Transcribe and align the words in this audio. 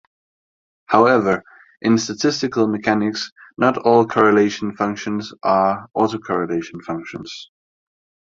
However, 0.87 1.43
in 1.83 1.99
statistical 1.99 2.65
mechanics, 2.67 3.29
not 3.59 3.77
all 3.77 4.07
correlation 4.07 4.75
functions 4.75 5.31
are 5.43 5.89
autocorrelation 5.95 6.81
functions. 6.83 7.51